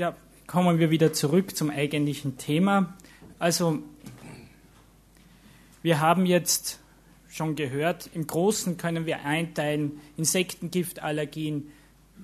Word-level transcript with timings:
Ja, 0.00 0.16
kommen 0.46 0.78
wir 0.78 0.88
wieder 0.88 1.12
zurück 1.12 1.54
zum 1.54 1.68
eigentlichen 1.68 2.38
Thema. 2.38 2.96
Also, 3.38 3.80
wir 5.82 6.00
haben 6.00 6.24
jetzt 6.24 6.80
schon 7.28 7.54
gehört, 7.54 8.08
im 8.14 8.26
Großen 8.26 8.78
können 8.78 9.04
wir 9.04 9.26
einteilen 9.26 10.00
Insektengiftallergien 10.16 11.70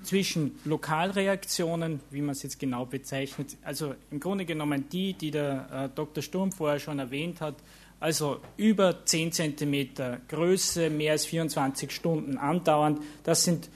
zwischen 0.04 0.58
Lokalreaktionen, 0.64 2.00
wie 2.10 2.22
man 2.22 2.30
es 2.30 2.42
jetzt 2.44 2.58
genau 2.58 2.86
bezeichnet, 2.86 3.58
also 3.62 3.94
im 4.10 4.20
Grunde 4.20 4.46
genommen 4.46 4.88
die, 4.88 5.12
die 5.12 5.30
der 5.30 5.68
äh, 5.70 5.94
Dr. 5.94 6.22
Sturm 6.22 6.52
vorher 6.52 6.78
schon 6.78 6.98
erwähnt 6.98 7.42
hat, 7.42 7.56
also 8.00 8.40
über 8.56 9.04
10 9.04 9.32
cm 9.32 9.88
Größe, 10.28 10.88
mehr 10.88 11.12
als 11.12 11.26
24 11.26 11.90
Stunden 11.90 12.38
andauernd, 12.38 13.02
das 13.22 13.44
sind 13.44 13.68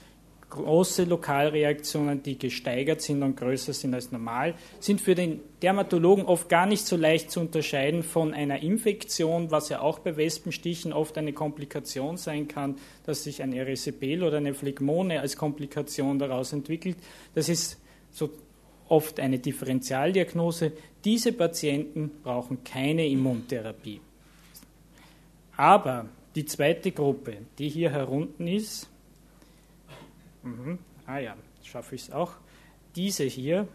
große 0.51 1.05
Lokalreaktionen, 1.05 2.21
die 2.21 2.37
gesteigert 2.37 3.01
sind 3.01 3.23
und 3.23 3.35
größer 3.35 3.73
sind 3.73 3.95
als 3.95 4.11
normal, 4.11 4.53
sind 4.79 5.01
für 5.01 5.15
den 5.15 5.39
Dermatologen 5.63 6.25
oft 6.25 6.49
gar 6.49 6.67
nicht 6.67 6.85
so 6.85 6.95
leicht 6.95 7.31
zu 7.31 7.39
unterscheiden 7.39 8.03
von 8.03 8.33
einer 8.33 8.61
Infektion, 8.61 9.49
was 9.49 9.69
ja 9.69 9.81
auch 9.81 9.99
bei 9.99 10.15
Wespenstichen 10.15 10.93
oft 10.93 11.17
eine 11.17 11.33
Komplikation 11.33 12.17
sein 12.17 12.47
kann, 12.47 12.75
dass 13.05 13.23
sich 13.23 13.41
ein 13.41 13.53
Erysipeal 13.53 14.21
oder 14.21 14.37
eine 14.37 14.53
Phlegmone 14.53 15.19
als 15.19 15.35
Komplikation 15.35 16.19
daraus 16.19 16.53
entwickelt. 16.53 16.97
Das 17.33 17.49
ist 17.49 17.81
so 18.11 18.29
oft 18.87 19.19
eine 19.19 19.39
Differentialdiagnose. 19.39 20.73
Diese 21.03 21.31
Patienten 21.31 22.11
brauchen 22.21 22.63
keine 22.63 23.07
Immuntherapie. 23.07 24.01
Aber 25.55 26.07
die 26.35 26.45
zweite 26.45 26.91
Gruppe, 26.91 27.37
die 27.57 27.69
hier 27.69 27.91
herunten 27.91 28.47
ist, 28.47 28.90
Mhm. 30.43 30.79
Ah 31.05 31.19
ja, 31.19 31.35
schaffe 31.63 31.95
ich 31.95 32.03
es 32.03 32.11
auch. 32.11 32.33
Diese 32.95 33.23
hier, 33.23 33.67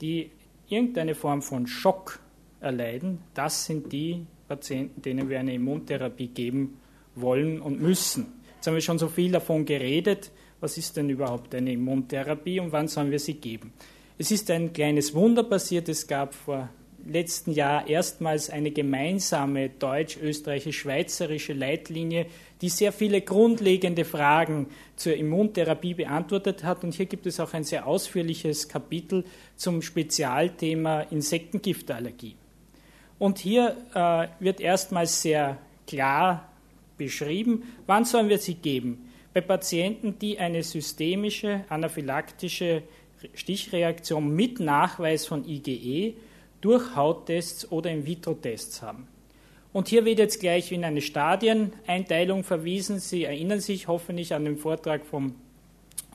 die 0.00 0.30
irgendeine 0.68 1.14
Form 1.14 1.42
von 1.42 1.66
Schock 1.66 2.20
erleiden, 2.60 3.20
das 3.34 3.64
sind 3.66 3.92
die 3.92 4.26
Patienten, 4.48 5.02
denen 5.02 5.28
wir 5.28 5.40
eine 5.40 5.54
Immuntherapie 5.54 6.28
geben 6.28 6.78
wollen 7.14 7.60
und 7.60 7.80
müssen. 7.80 8.32
Jetzt 8.56 8.66
haben 8.66 8.74
wir 8.74 8.80
schon 8.80 8.98
so 8.98 9.08
viel 9.08 9.32
davon 9.32 9.64
geredet. 9.64 10.30
Was 10.60 10.78
ist 10.78 10.96
denn 10.96 11.10
überhaupt 11.10 11.54
eine 11.54 11.72
Immuntherapie 11.72 12.60
und 12.60 12.70
wann 12.72 12.86
sollen 12.88 13.10
wir 13.10 13.18
sie 13.18 13.34
geben? 13.34 13.72
Es 14.18 14.30
ist 14.30 14.50
ein 14.50 14.72
kleines 14.72 15.14
Wunder 15.14 15.42
passiert. 15.42 15.88
Es 15.88 16.06
gab 16.06 16.34
vor 16.34 16.68
letzten 17.04 17.52
Jahr 17.52 17.88
erstmals 17.88 18.50
eine 18.50 18.70
gemeinsame 18.70 19.70
deutsch-österreichisch-schweizerische 19.70 21.52
Leitlinie, 21.52 22.26
die 22.62 22.68
sehr 22.68 22.92
viele 22.92 23.20
grundlegende 23.20 24.04
Fragen 24.04 24.68
zur 24.94 25.14
Immuntherapie 25.14 25.94
beantwortet 25.94 26.62
hat. 26.62 26.84
Und 26.84 26.94
hier 26.94 27.06
gibt 27.06 27.26
es 27.26 27.40
auch 27.40 27.52
ein 27.52 27.64
sehr 27.64 27.86
ausführliches 27.86 28.68
Kapitel 28.68 29.24
zum 29.56 29.82
Spezialthema 29.82 31.00
Insektengiftallergie. 31.02 32.36
Und 33.18 33.38
hier 33.38 33.76
äh, 33.94 34.28
wird 34.42 34.60
erstmals 34.60 35.22
sehr 35.22 35.58
klar 35.88 36.48
beschrieben, 36.96 37.64
wann 37.86 38.04
sollen 38.04 38.28
wir 38.28 38.38
sie 38.38 38.54
geben. 38.54 39.10
Bei 39.34 39.40
Patienten, 39.40 40.18
die 40.20 40.38
eine 40.38 40.62
systemische 40.62 41.64
anaphylaktische 41.68 42.82
Stichreaktion 43.34 44.34
mit 44.34 44.60
Nachweis 44.60 45.26
von 45.26 45.44
IgE 45.48 46.14
durch 46.60 46.94
Hauttests 46.94 47.70
oder 47.72 47.90
In-vitro-Tests 47.90 48.82
haben. 48.82 49.08
Und 49.72 49.88
hier 49.88 50.04
wird 50.04 50.18
jetzt 50.18 50.40
gleich 50.40 50.70
in 50.70 50.84
eine 50.84 51.00
Stadieneinteilung 51.00 52.44
verwiesen. 52.44 52.98
Sie 52.98 53.24
erinnern 53.24 53.60
sich 53.60 53.88
hoffentlich 53.88 54.34
an 54.34 54.44
den 54.44 54.58
Vortrag 54.58 55.06
vom 55.06 55.34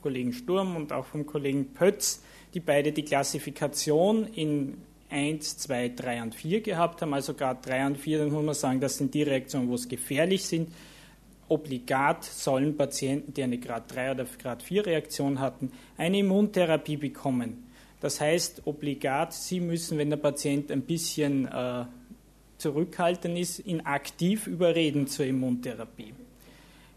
Kollegen 0.00 0.32
Sturm 0.32 0.76
und 0.76 0.92
auch 0.92 1.06
vom 1.06 1.26
Kollegen 1.26 1.74
Pötz, 1.74 2.22
die 2.54 2.60
beide 2.60 2.92
die 2.92 3.04
Klassifikation 3.04 4.28
in 4.28 4.78
1, 5.10 5.58
2, 5.58 5.88
3 5.90 6.22
und 6.22 6.34
4 6.34 6.60
gehabt 6.60 7.02
haben. 7.02 7.14
Also 7.14 7.34
gerade 7.34 7.60
3 7.62 7.86
und 7.86 7.98
4, 7.98 8.18
dann 8.18 8.30
muss 8.30 8.44
man 8.44 8.54
sagen, 8.54 8.80
das 8.80 8.98
sind 8.98 9.12
die 9.14 9.24
Reaktionen, 9.24 9.68
wo 9.68 9.74
es 9.74 9.88
gefährlich 9.88 10.44
sind. 10.44 10.68
Obligat 11.48 12.24
sollen 12.24 12.76
Patienten, 12.76 13.32
die 13.32 13.42
eine 13.42 13.58
Grad 13.58 13.92
3 13.92 14.12
oder 14.12 14.26
Grad 14.40 14.62
4 14.62 14.86
Reaktion 14.86 15.40
hatten, 15.40 15.72
eine 15.96 16.18
Immuntherapie 16.18 16.98
bekommen. 16.98 17.64
Das 18.00 18.20
heißt, 18.20 18.62
obligat, 18.66 19.32
Sie 19.32 19.58
müssen, 19.58 19.98
wenn 19.98 20.10
der 20.10 20.18
Patient 20.18 20.70
ein 20.70 20.82
bisschen 20.82 21.46
äh, 21.46 21.84
zurückhaltend 22.58 23.38
ist, 23.38 23.64
ihn 23.64 23.80
aktiv 23.80 24.46
überreden 24.46 25.06
zur 25.06 25.26
Immuntherapie. 25.26 26.12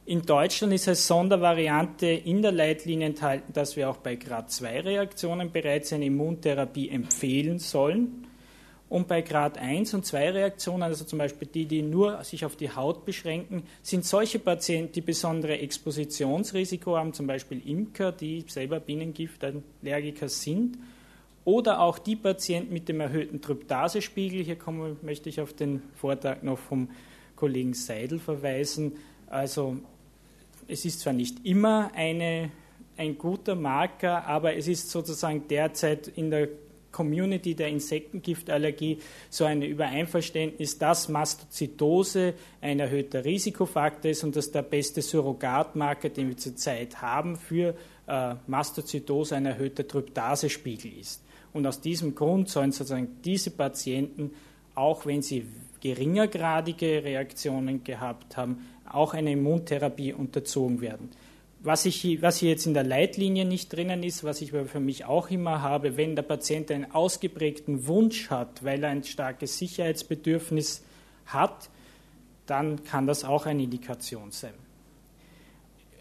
In 0.05 0.23
Deutschland 0.23 0.73
ist 0.73 0.87
als 0.87 1.07
Sondervariante 1.07 2.07
in 2.07 2.41
der 2.41 2.51
Leitlinie 2.51 3.07
enthalten, 3.07 3.53
dass 3.53 3.75
wir 3.75 3.89
auch 3.89 3.97
bei 3.97 4.15
Grad 4.15 4.51
2 4.51 4.81
Reaktionen 4.81 5.51
bereits 5.51 5.93
eine 5.93 6.05
Immuntherapie 6.05 6.89
empfehlen 6.89 7.59
sollen. 7.59 8.27
Und 8.89 9.07
bei 9.07 9.21
Grad 9.21 9.57
1 9.57 9.93
und 9.93 10.05
2 10.05 10.31
Reaktionen, 10.31 10.83
also 10.83 11.05
zum 11.05 11.19
Beispiel 11.19 11.47
die, 11.47 11.65
die 11.65 11.81
nur 11.81 12.21
sich 12.25 12.43
auf 12.43 12.57
die 12.57 12.71
Haut 12.71 13.05
beschränken, 13.05 13.63
sind 13.81 14.03
solche 14.03 14.39
Patienten, 14.39 14.91
die 14.91 15.01
besondere 15.01 15.59
Expositionsrisiko 15.59 16.97
haben, 16.97 17.13
zum 17.13 17.25
Beispiel 17.27 17.61
Imker, 17.65 18.11
die 18.11 18.43
selber 18.47 18.81
Bienengiftallergiker 18.81 20.27
sind, 20.27 20.77
oder 21.45 21.79
auch 21.79 21.97
die 21.97 22.15
Patienten 22.15 22.73
mit 22.73 22.87
dem 22.87 22.99
erhöhten 22.99 23.41
Tryptasespiegel. 23.41 24.43
Hier 24.43 24.57
komme, 24.57 24.97
möchte 25.01 25.29
ich 25.29 25.41
auf 25.41 25.53
den 25.53 25.81
Vortrag 25.95 26.43
noch 26.43 26.59
vom 26.59 26.89
Kollegen 27.35 27.73
Seidel 27.73 28.19
verweisen. 28.19 28.93
Also 29.27 29.77
es 30.67 30.85
ist 30.85 30.99
zwar 30.99 31.13
nicht 31.13 31.45
immer 31.45 31.91
eine, 31.95 32.51
ein 32.97 33.17
guter 33.17 33.55
Marker, 33.55 34.25
aber 34.27 34.55
es 34.55 34.67
ist 34.67 34.89
sozusagen 34.89 35.47
derzeit 35.47 36.07
in 36.07 36.29
der 36.29 36.49
Community 36.91 37.55
der 37.55 37.69
Insektengiftallergie 37.69 38.99
so 39.29 39.45
ein 39.45 39.61
Übereinverständnis, 39.61 40.77
dass 40.77 41.09
Mastozytose 41.09 42.33
ein 42.59 42.79
erhöhter 42.79 43.23
Risikofaktor 43.25 44.11
ist 44.11 44.23
und 44.23 44.35
dass 44.35 44.51
der 44.51 44.61
beste 44.61 45.01
Surrogatmarker, 45.01 46.09
den 46.09 46.29
wir 46.29 46.37
zurzeit 46.37 47.01
haben 47.01 47.37
für 47.37 47.75
äh, 48.11 48.35
Mastozytose, 48.47 49.37
ein 49.37 49.45
erhöhter 49.45 49.87
Tryptasespiegel 49.87 50.91
ist. 50.99 51.23
Und 51.53 51.65
aus 51.65 51.79
diesem 51.79 52.13
Grund 52.13 52.49
sollen 52.49 52.71
sozusagen 52.71 53.21
diese 53.23 53.51
Patienten, 53.51 54.31
auch 54.75 55.05
wenn 55.05 55.21
sie 55.21 55.45
geringergradige 55.79 57.03
Reaktionen 57.03 57.83
gehabt 57.83 58.35
haben, 58.37 58.67
auch 58.89 59.13
einer 59.13 59.31
Immuntherapie 59.31 60.13
unterzogen 60.13 60.81
werden. 60.81 61.09
Was, 61.63 61.85
ich, 61.85 62.21
was 62.21 62.37
hier 62.37 62.49
jetzt 62.49 62.65
in 62.65 62.73
der 62.73 62.83
Leitlinie 62.83 63.45
nicht 63.45 63.71
drinnen 63.71 64.03
ist, 64.03 64.23
was 64.23 64.41
ich 64.41 64.51
für 64.51 64.79
mich 64.79 65.05
auch 65.05 65.29
immer 65.29 65.61
habe, 65.61 65.95
wenn 65.95 66.15
der 66.15 66.23
Patient 66.23 66.71
einen 66.71 66.91
ausgeprägten 66.91 67.87
Wunsch 67.87 68.29
hat, 68.29 68.63
weil 68.63 68.83
er 68.83 68.89
ein 68.89 69.03
starkes 69.03 69.57
Sicherheitsbedürfnis 69.57 70.83
hat, 71.27 71.69
dann 72.45 72.83
kann 72.83 73.07
das 73.07 73.23
auch 73.23 73.45
eine 73.45 73.63
Indikation 73.63 74.31
sein 74.31 74.53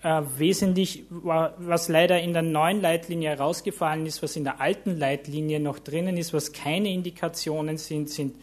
äh, 0.03 0.23
wesentlich, 0.39 1.05
was 1.11 1.89
leider 1.89 2.21
in 2.21 2.33
der 2.33 2.43
neuen 2.43 2.81
Leitlinie 2.81 3.31
herausgefallen 3.31 4.07
ist, 4.07 4.23
was 4.23 4.37
in 4.37 4.45
der 4.45 4.61
alten 4.61 4.97
Leitlinie 4.97 5.61
noch 5.61 5.79
drinnen 5.79 6.17
ist, 6.17 6.33
was 6.33 6.53
keine 6.53 6.91
Indikationen 6.91 7.77
sind, 7.77 8.09
sind 8.09 8.35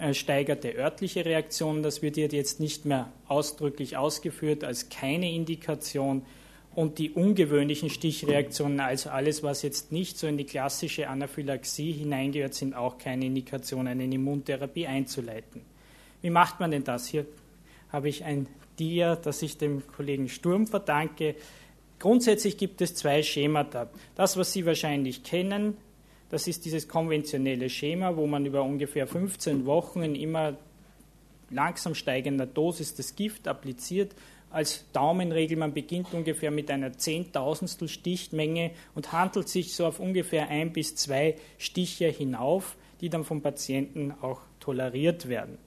gesteigerte 0.00 0.74
äh, 0.74 0.78
örtliche 0.78 1.24
Reaktionen. 1.24 1.82
Das 1.82 2.02
wird 2.02 2.16
jetzt 2.16 2.60
nicht 2.60 2.84
mehr 2.84 3.12
ausdrücklich 3.26 3.96
ausgeführt 3.96 4.64
als 4.64 4.88
keine 4.88 5.30
Indikation. 5.32 6.22
Und 6.74 6.98
die 6.98 7.10
ungewöhnlichen 7.10 7.90
Stichreaktionen, 7.90 8.78
also 8.78 9.10
alles, 9.10 9.42
was 9.42 9.62
jetzt 9.62 9.90
nicht 9.90 10.16
so 10.16 10.28
in 10.28 10.36
die 10.36 10.44
klassische 10.44 11.08
Anaphylaxie 11.08 11.90
hineingehört, 11.92 12.54
sind 12.54 12.74
auch 12.74 12.98
keine 12.98 13.26
Indikation, 13.26 13.88
eine 13.88 14.04
Immuntherapie 14.04 14.86
einzuleiten. 14.86 15.62
Wie 16.22 16.30
macht 16.30 16.60
man 16.60 16.70
denn 16.70 16.84
das? 16.84 17.08
Hier 17.08 17.26
habe 17.90 18.08
ich 18.08 18.22
ein 18.22 18.46
Dia, 18.78 19.16
das 19.16 19.42
ich 19.42 19.58
dem 19.58 19.86
Kollegen 19.86 20.28
Sturm 20.28 20.66
verdanke. 20.66 21.34
Grundsätzlich 21.98 22.56
gibt 22.56 22.80
es 22.80 22.94
zwei 22.94 23.22
Schemata. 23.22 23.90
Das, 24.14 24.36
was 24.36 24.52
Sie 24.52 24.64
wahrscheinlich 24.64 25.24
kennen, 25.24 25.76
das 26.30 26.46
ist 26.46 26.64
dieses 26.64 26.88
konventionelle 26.88 27.70
Schema, 27.70 28.16
wo 28.16 28.26
man 28.26 28.44
über 28.44 28.62
ungefähr 28.62 29.06
15 29.06 29.66
Wochen 29.66 30.02
in 30.02 30.14
immer 30.14 30.56
langsam 31.50 31.94
steigender 31.94 32.46
Dosis 32.46 32.94
das 32.94 33.16
Gift 33.16 33.48
appliziert. 33.48 34.14
Als 34.50 34.86
Daumenregel, 34.92 35.58
man 35.58 35.74
beginnt 35.74 36.12
ungefähr 36.14 36.50
mit 36.50 36.70
einer 36.70 36.92
Zehntausendstel 36.92 37.88
Stichmenge 37.88 38.70
und 38.94 39.12
handelt 39.12 39.48
sich 39.48 39.74
so 39.74 39.86
auf 39.86 40.00
ungefähr 40.00 40.48
ein 40.48 40.72
bis 40.72 40.94
zwei 40.94 41.36
Stiche 41.58 42.08
hinauf, 42.08 42.76
die 43.00 43.10
dann 43.10 43.24
vom 43.24 43.42
Patienten 43.42 44.12
auch 44.22 44.40
toleriert 44.60 45.28
werden. 45.28 45.58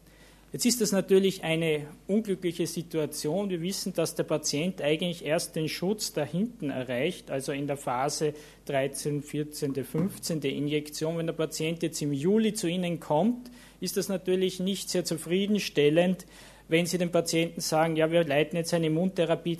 Jetzt 0.53 0.65
ist 0.65 0.81
das 0.81 0.91
natürlich 0.91 1.45
eine 1.45 1.87
unglückliche 2.07 2.67
Situation. 2.67 3.49
Wir 3.49 3.61
wissen, 3.61 3.93
dass 3.93 4.15
der 4.15 4.23
Patient 4.23 4.81
eigentlich 4.81 5.23
erst 5.23 5.55
den 5.55 5.69
Schutz 5.69 6.11
da 6.11 6.25
hinten 6.25 6.71
erreicht, 6.71 7.31
also 7.31 7.53
in 7.53 7.67
der 7.67 7.77
Phase 7.77 8.33
13, 8.65 9.23
14, 9.23 9.73
15 9.73 10.41
Injektion. 10.41 11.17
Wenn 11.17 11.27
der 11.27 11.33
Patient 11.33 11.81
jetzt 11.83 12.01
im 12.01 12.11
Juli 12.11 12.53
zu 12.53 12.67
Ihnen 12.67 12.99
kommt, 12.99 13.49
ist 13.79 13.95
das 13.95 14.09
natürlich 14.09 14.59
nicht 14.59 14.89
sehr 14.89 15.05
zufriedenstellend, 15.05 16.25
wenn 16.67 16.85
Sie 16.85 16.97
dem 16.97 17.11
Patienten 17.11 17.61
sagen, 17.61 17.95
ja, 17.95 18.11
wir 18.11 18.25
leiten 18.25 18.57
jetzt 18.57 18.73
eine 18.73 18.87
Immuntherapie 18.87 19.57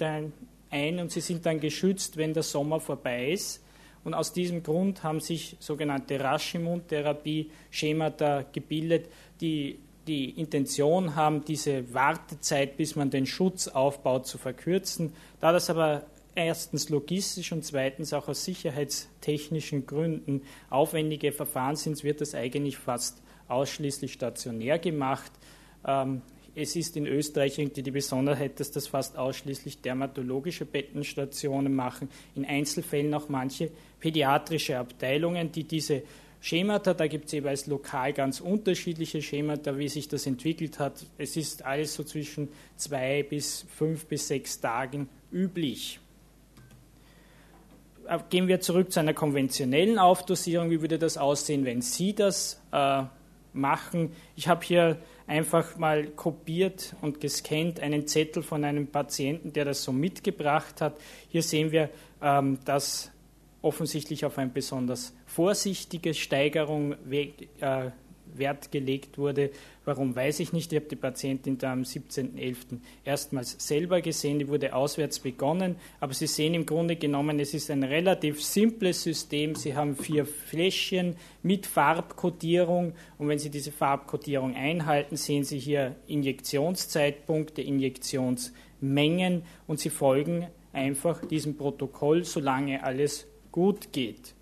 ein 0.70 1.00
und 1.00 1.10
Sie 1.10 1.22
sind 1.22 1.46
dann 1.46 1.62
geschützt, 1.62 2.18
wenn 2.18 2.34
der 2.34 2.44
Sommer 2.44 2.82
vorbei 2.82 3.32
ist 3.32 3.64
Und 4.04 4.14
aus 4.14 4.34
diesem 4.34 4.62
Grund 4.64 5.04
haben 5.04 5.22
sich 5.22 5.56
sogenannte 5.60 6.20
Raschimmuntherapie-Schemata 6.20 8.44
gebildet, 8.52 9.08
die 9.40 9.80
die 10.08 10.32
Intention 10.32 11.16
haben, 11.16 11.46
diese 11.46 11.94
Wartezeit, 11.94 12.78
bis 12.78 12.96
man 12.96 13.10
den 13.10 13.26
Schutz 13.26 13.68
aufbaut, 13.68 14.28
zu 14.28 14.38
verkürzen. 14.38 15.14
Da 15.40 15.52
das 15.52 15.70
aber 15.70 16.06
erstens 16.36 16.90
logistisch 16.90 17.52
und 17.52 17.64
zweitens 17.64 18.14
auch 18.14 18.28
aus 18.28 18.46
sicherheitstechnischen 18.46 19.86
Gründen 19.86 20.42
aufwendige 20.70 21.32
Verfahren 21.32 21.76
sind, 21.76 22.04
wird 22.04 22.22
das 22.22 22.36
eigentlich 22.36 22.78
fast 22.78 23.22
ausschließlich 23.48 24.14
stationär 24.14 24.80
gemacht. 24.80 25.32
Ähm, 25.86 26.22
es 26.54 26.76
ist 26.76 26.98
in 26.98 27.06
Österreich 27.06 27.60
irgendwie 27.60 27.84
die 27.84 27.92
Besonderheit, 27.92 28.60
dass 28.60 28.72
das 28.72 28.88
fast 28.88 29.18
ausschließlich 29.18 29.82
dermatologische 29.82 30.66
Bettenstationen 30.66 31.74
machen, 31.74 32.10
in 32.36 32.46
Einzelfällen 32.46 33.14
auch 33.14 33.30
manche 33.30 33.72
pädiatrische 34.00 34.78
Abteilungen, 34.78 35.52
die 35.52 35.64
diese 35.64 36.04
Schemata, 36.44 36.96
da 36.96 37.06
gibt 37.06 37.28
es 37.28 37.34
jeweils 37.34 37.68
lokal 37.68 38.14
ganz 38.14 38.42
unterschiedliche 38.42 39.22
Schemata, 39.22 39.78
wie 39.78 39.88
sich 39.88 40.08
das 40.08 40.26
entwickelt 40.26 40.80
hat. 40.80 41.06
Es 41.20 41.38
ist 41.38 41.64
alles 41.64 41.94
so 41.94 42.04
zwischen 42.04 42.50
zwei 42.78 43.22
bis 43.22 43.66
fünf 43.78 44.08
bis 44.08 44.28
sechs 44.28 44.60
Tagen 44.60 45.08
üblich. 45.32 46.00
Äh, 48.08 48.18
gehen 48.32 48.48
wir 48.48 48.60
zurück 48.60 48.92
zu 48.92 49.00
einer 49.00 49.14
konventionellen 49.14 50.00
Aufdosierung. 50.00 50.72
Wie 50.72 50.82
würde 50.82 50.98
das 50.98 51.16
aussehen, 51.16 51.64
wenn 51.64 51.82
Sie 51.84 52.14
das 52.14 52.60
äh, 52.72 53.04
machen? 53.54 54.12
Ich 54.36 54.48
habe 54.48 54.66
hier 54.66 54.98
einfach 55.28 55.78
mal 55.78 56.08
kopiert 56.08 56.96
und 57.02 57.22
gescannt 57.22 57.80
einen 57.80 58.08
Zettel 58.08 58.42
von 58.42 58.64
einem 58.64 58.88
Patienten, 58.88 59.54
der 59.54 59.66
das 59.66 59.84
so 59.84 59.92
mitgebracht 59.92 60.82
hat. 60.82 61.00
Hier 61.30 61.44
sehen 61.44 61.72
wir, 61.72 61.92
ähm, 62.20 62.58
dass 62.66 63.12
offensichtlich 63.62 64.26
auf 64.26 64.38
eine 64.38 64.50
besonders 64.50 65.14
vorsichtige 65.26 66.14
Steigerung 66.14 66.96
äh, 67.10 67.92
Wert 68.38 68.72
gelegt 68.72 69.18
wurde. 69.18 69.52
Warum 69.84 70.16
weiß 70.16 70.40
ich 70.40 70.54
nicht. 70.54 70.72
Ich 70.72 70.80
habe 70.80 70.88
die 70.88 70.96
Patientin 70.96 71.58
da 71.58 71.74
am 71.74 71.82
17.11. 71.82 72.80
erstmals 73.04 73.56
selber 73.60 74.02
gesehen. 74.02 74.40
Die 74.40 74.48
wurde 74.48 74.74
auswärts 74.74 75.20
begonnen. 75.20 75.76
Aber 76.00 76.14
Sie 76.14 76.28
sehen 76.28 76.54
im 76.54 76.66
Grunde 76.66 76.96
genommen, 76.96 77.40
es 77.40 77.54
ist 77.54 77.72
ein 77.72 77.84
relativ 77.84 78.44
simples 78.44 79.04
System. 79.04 79.56
Sie 79.56 79.76
haben 79.76 79.96
vier 79.96 80.26
Fläschchen 80.26 81.16
mit 81.42 81.66
Farbkodierung. 81.66 82.94
Und 83.18 83.28
wenn 83.28 83.40
Sie 83.40 83.50
diese 83.50 83.72
Farbkodierung 83.72 84.56
einhalten, 84.56 85.18
sehen 85.18 85.44
Sie 85.44 85.60
hier 85.60 85.96
Injektionszeitpunkte, 86.08 87.62
Injektionsmengen 87.62 89.44
und 89.68 89.80
Sie 89.80 89.90
folgen 89.90 90.48
einfach 90.74 91.26
diesem 91.26 91.58
Protokoll, 91.58 92.24
solange 92.24 92.84
alles 92.84 93.28
gut 93.52 93.92
geht. 93.92 94.34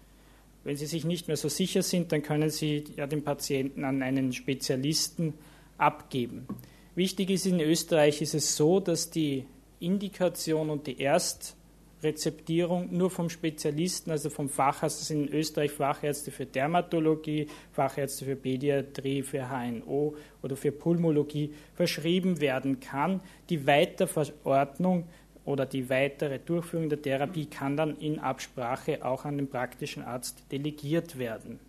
Wenn 0.64 0.76
Sie 0.76 0.86
sich 0.86 1.06
nicht 1.06 1.28
mehr 1.28 1.38
so 1.38 1.50
sicher 1.50 1.82
sind, 1.82 2.12
dann 2.12 2.22
können 2.22 2.50
Sie 2.50 2.84
ja 2.96 3.08
den 3.08 3.24
Patienten 3.24 3.84
an 3.84 4.04
einen 4.04 4.34
Spezialisten 4.34 5.34
abgeben. 5.78 6.48
Wichtig 6.96 7.30
ist, 7.30 7.46
in 7.46 7.62
Österreich 7.62 8.22
ist 8.22 8.34
es 8.34 8.56
so, 8.58 8.80
dass 8.80 9.10
die 9.10 9.46
Indikation 9.80 10.70
und 10.70 10.86
die 10.86 11.00
Erstrezeptierung 11.00 12.90
nur 12.92 13.10
vom 13.10 13.30
Spezialisten, 13.30 14.12
also 14.12 14.30
vom 14.30 14.50
Facharzt, 14.50 15.00
das 15.00 15.08
sind 15.08 15.28
in 15.28 15.34
Österreich 15.34 15.72
Fachärzte 15.72 16.32
für 16.32 16.46
Dermatologie, 16.46 17.48
Fachärzte 17.72 18.26
für 18.26 18.36
Pädiatrie, 18.36 19.24
für 19.24 19.50
HNO 19.50 20.16
oder 20.44 20.58
für 20.58 20.74
Pulmologie 20.74 21.54
verschrieben 21.74 22.42
werden 22.42 22.82
kann. 22.82 23.22
Die 23.50 23.66
Weiterverordnung 23.66 25.08
oder 25.50 25.66
die 25.66 25.90
weitere 25.90 26.38
Durchführung 26.38 26.90
der 26.90 27.02
Therapie 27.02 27.48
kann 27.48 27.76
dann 27.76 27.98
in 27.98 28.20
Absprache 28.20 29.04
auch 29.04 29.26
an 29.26 29.38
den 29.38 29.50
praktischen 29.50 30.04
Arzt 30.04 30.44
delegiert 30.52 31.18
werden. 31.18 31.60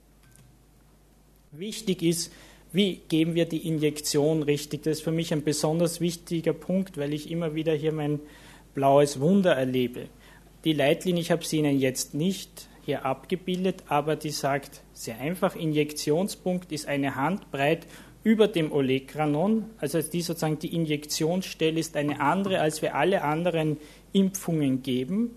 Wichtig 1.51 2.03
ist, 2.03 2.31
wie 2.73 3.01
geben 3.09 3.35
wir 3.35 3.47
die 3.47 3.67
Injektion 3.67 4.43
richtig? 4.43 4.83
Das 4.83 4.99
ist 4.99 5.03
für 5.03 5.13
mich 5.13 5.33
ein 5.33 5.45
besonders 5.45 6.01
wichtiger 6.01 6.53
Punkt, 6.53 6.99
weil 6.99 7.15
ich 7.15 7.31
immer 7.31 7.55
wieder 7.55 7.73
hier 7.73 7.93
mein 7.93 8.21
blaues 8.75 9.19
Wunder 9.19 9.55
erlebe. 9.55 10.09
Die 10.65 10.75
Leitlinie, 10.75 11.23
ich 11.23 11.31
habe 11.31 11.45
sie 11.45 11.57
Ihnen 11.57 11.81
jetzt 11.81 12.13
nicht 12.13 12.69
hier 12.85 13.07
abgebildet, 13.07 13.85
aber 13.89 14.15
die 14.15 14.31
sagt 14.31 14.83
sehr 14.93 15.19
einfach, 15.19 15.57
Injektionspunkt 15.57 16.71
ist 16.71 16.87
eine 16.87 17.17
Handbreit 17.17 17.87
über 18.23 18.49
dem 18.49 18.71
Olekranon, 18.73 19.65
also 19.79 20.01
die 20.03 20.21
sozusagen 20.21 20.59
die 20.59 20.75
Injektionsstelle 20.75 21.81
ist 21.81 21.97
eine 21.97 22.21
andere, 22.21 22.61
als 22.61 22.83
wir 22.83 22.95
alle 22.95 23.23
anderen 23.23 23.79
Impfungen 24.13 24.83
geben. 24.83 25.37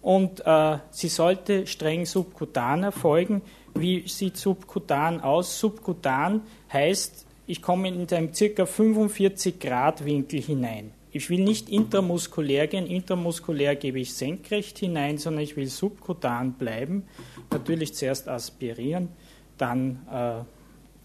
Und 0.00 0.46
äh, 0.46 0.78
sie 0.90 1.08
sollte 1.08 1.66
streng 1.66 2.06
subkutan 2.06 2.84
erfolgen. 2.84 3.42
Wie 3.74 4.06
sieht 4.06 4.36
subkutan 4.36 5.20
aus? 5.20 5.58
Subkutan 5.58 6.42
heißt, 6.72 7.26
ich 7.46 7.62
komme 7.62 7.88
in 7.88 8.08
einem 8.08 8.30
ca. 8.32 8.66
45 8.66 9.58
Grad 9.58 10.04
Winkel 10.04 10.40
hinein. 10.40 10.92
Ich 11.10 11.30
will 11.30 11.42
nicht 11.42 11.68
intramuskulär 11.68 12.66
gehen, 12.66 12.86
intramuskulär 12.86 13.74
gebe 13.74 13.98
ich 13.98 14.14
senkrecht 14.14 14.78
hinein, 14.78 15.18
sondern 15.18 15.42
ich 15.42 15.56
will 15.56 15.66
subkutan 15.66 16.52
bleiben. 16.52 17.04
Natürlich 17.50 17.94
zuerst 17.94 18.28
aspirieren, 18.28 19.08
dann 19.56 20.06
äh, 20.12 20.44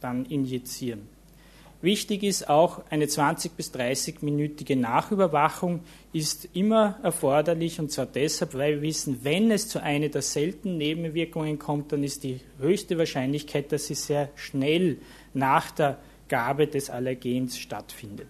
dann 0.03 0.25
injizieren. 0.25 1.07
Wichtig 1.83 2.23
ist 2.23 2.49
auch, 2.49 2.81
eine 2.89 3.07
20- 3.07 3.51
bis 3.57 3.73
30-minütige 3.73 4.77
Nachüberwachung 4.77 5.81
ist 6.13 6.47
immer 6.53 6.97
erforderlich 7.03 7.77
und 7.77 7.91
zwar 7.91 8.05
deshalb, 8.05 8.53
weil 8.53 8.75
wir 8.75 8.83
wissen, 8.83 9.19
wenn 9.23 9.51
es 9.51 9.67
zu 9.67 9.83
einer 9.83 10.07
der 10.07 10.21
seltenen 10.21 10.77
Nebenwirkungen 10.77 11.59
kommt, 11.59 11.91
dann 11.91 12.05
ist 12.05 12.23
die 12.23 12.39
höchste 12.59 12.97
Wahrscheinlichkeit, 12.97 13.73
dass 13.73 13.87
sie 13.87 13.95
sehr 13.95 14.29
schnell 14.35 14.97
nach 15.33 15.71
der 15.71 15.97
Gabe 16.29 16.67
des 16.67 16.89
Allergens 16.89 17.57
stattfindet. 17.57 18.29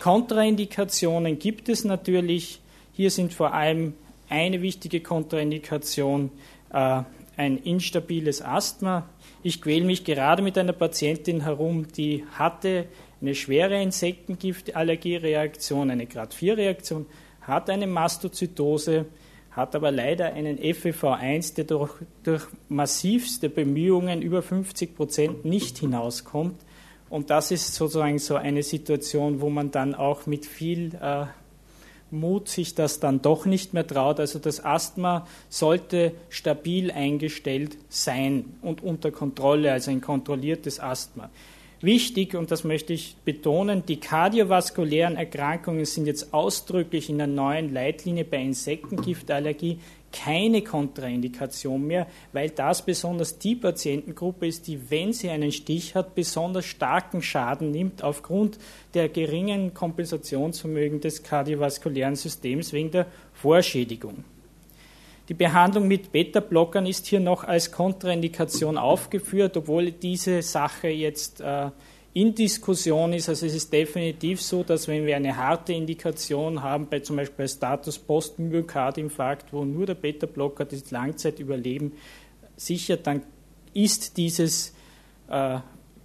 Kontraindikationen 0.00 1.38
gibt 1.38 1.70
es 1.70 1.84
natürlich. 1.84 2.60
Hier 2.92 3.10
sind 3.10 3.32
vor 3.32 3.54
allem 3.54 3.94
eine 4.28 4.60
wichtige 4.60 5.00
Kontraindikation 5.00 6.30
äh, 6.74 7.02
ein 7.36 7.58
instabiles 7.58 8.40
Asthma. 8.42 9.08
Ich 9.42 9.60
quäle 9.62 9.84
mich 9.84 10.04
gerade 10.04 10.42
mit 10.42 10.58
einer 10.58 10.72
Patientin 10.72 11.42
herum, 11.42 11.86
die 11.88 12.24
hatte 12.32 12.86
eine 13.20 13.34
schwere 13.34 13.82
Insektengiftallergiereaktion, 13.82 15.90
eine 15.90 16.06
Grad-4-Reaktion, 16.06 17.06
hat 17.40 17.68
eine 17.70 17.86
Mastozytose, 17.86 19.06
hat 19.50 19.74
aber 19.74 19.90
leider 19.90 20.32
einen 20.32 20.58
FEV1, 20.58 21.56
der 21.56 21.64
durch, 21.64 21.92
durch 22.22 22.44
massivste 22.68 23.48
Bemühungen 23.48 24.20
über 24.22 24.42
50 24.42 24.94
Prozent 24.96 25.44
nicht 25.44 25.78
hinauskommt. 25.78 26.60
Und 27.10 27.30
das 27.30 27.50
ist 27.50 27.74
sozusagen 27.74 28.18
so 28.18 28.36
eine 28.36 28.62
Situation, 28.62 29.42
wo 29.42 29.50
man 29.50 29.70
dann 29.70 29.94
auch 29.94 30.24
mit 30.26 30.46
viel 30.46 30.94
äh, 30.94 31.26
Mut 32.12 32.48
sich 32.48 32.74
das 32.74 33.00
dann 33.00 33.22
doch 33.22 33.46
nicht 33.46 33.74
mehr 33.74 33.86
traut. 33.86 34.20
Also 34.20 34.38
das 34.38 34.64
Asthma 34.64 35.26
sollte 35.48 36.12
stabil 36.28 36.90
eingestellt 36.90 37.76
sein 37.88 38.44
und 38.62 38.82
unter 38.82 39.10
Kontrolle, 39.10 39.72
also 39.72 39.90
ein 39.90 40.00
kontrolliertes 40.00 40.78
Asthma. 40.78 41.30
Wichtig, 41.80 42.36
und 42.36 42.52
das 42.52 42.62
möchte 42.62 42.92
ich 42.92 43.16
betonen, 43.24 43.84
die 43.84 43.98
kardiovaskulären 43.98 45.16
Erkrankungen 45.16 45.84
sind 45.84 46.06
jetzt 46.06 46.32
ausdrücklich 46.32 47.10
in 47.10 47.18
der 47.18 47.26
neuen 47.26 47.72
Leitlinie 47.74 48.24
bei 48.24 48.36
Insektengiftallergie 48.36 49.80
keine 50.12 50.62
Kontraindikation 50.62 51.86
mehr, 51.86 52.06
weil 52.32 52.50
das 52.50 52.84
besonders 52.84 53.38
die 53.38 53.56
Patientengruppe 53.56 54.46
ist, 54.46 54.66
die, 54.66 54.90
wenn 54.90 55.12
sie 55.12 55.30
einen 55.30 55.50
Stich 55.50 55.94
hat, 55.94 56.14
besonders 56.14 56.66
starken 56.66 57.22
Schaden 57.22 57.70
nimmt 57.70 58.04
aufgrund 58.04 58.58
der 58.94 59.08
geringen 59.08 59.74
Kompensationsvermögen 59.74 61.00
des 61.00 61.22
kardiovaskulären 61.22 62.14
Systems 62.14 62.72
wegen 62.72 62.90
der 62.90 63.06
Vorschädigung. 63.32 64.24
Die 65.28 65.34
Behandlung 65.34 65.88
mit 65.88 66.12
Beta-Blockern 66.12 66.84
ist 66.84 67.06
hier 67.06 67.20
noch 67.20 67.44
als 67.44 67.70
Kontraindikation 67.70 68.76
aufgeführt, 68.76 69.56
obwohl 69.56 69.92
diese 69.92 70.42
Sache 70.42 70.88
jetzt 70.88 71.40
äh, 71.40 71.70
in 72.14 72.34
Diskussion 72.34 73.12
ist. 73.12 73.28
Also 73.28 73.46
es 73.46 73.54
ist 73.54 73.72
definitiv 73.72 74.42
so, 74.42 74.62
dass 74.62 74.88
wenn 74.88 75.06
wir 75.06 75.16
eine 75.16 75.36
harte 75.36 75.72
Indikation 75.72 76.62
haben, 76.62 76.86
bei 76.88 77.00
zum 77.00 77.16
Beispiel 77.16 77.48
Status 77.48 77.98
Postmyokardinfarkt, 77.98 79.52
wo 79.52 79.64
nur 79.64 79.86
der 79.86 79.94
Beta-Blocker 79.94 80.64
das 80.64 80.90
Langzeitüberleben 80.90 81.92
sichert, 82.56 83.06
dann 83.06 83.22
ist 83.72 84.16
dieses 84.16 84.74
äh, 85.30 85.58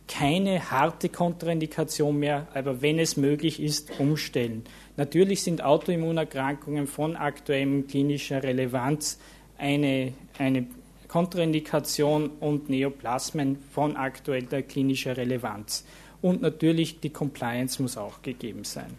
keine 0.08 0.72
harte 0.72 1.10
Kontraindikation 1.10 2.18
mehr, 2.18 2.48
aber 2.54 2.82
wenn 2.82 2.98
es 2.98 3.18
möglich 3.18 3.62
ist, 3.62 4.00
umstellen. 4.00 4.64
Natürlich 4.96 5.44
sind 5.44 5.62
Autoimmunerkrankungen 5.62 6.88
von 6.88 7.18
aktuellem 7.18 7.88
klinischer 7.88 8.42
Relevanz 8.42 9.20
eine, 9.58 10.14
eine 10.38 10.68
Kontraindikation 11.08 12.30
und 12.40 12.70
Neoplasmen 12.70 13.58
von 13.72 13.96
aktueller 13.96 14.62
klinischer 14.62 15.18
Relevanz. 15.18 15.86
Und 16.22 16.42
natürlich 16.42 17.00
die 17.00 17.12
Compliance 17.12 17.82
muss 17.82 17.98
auch 17.98 18.22
gegeben 18.22 18.64
sein. 18.64 18.94